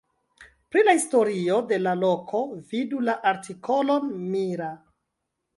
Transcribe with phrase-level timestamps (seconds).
[0.75, 2.41] Pri la historio de la loko
[2.73, 4.75] vidu la artikolon Mira.